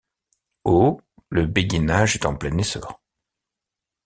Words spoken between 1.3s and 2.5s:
béguinage est en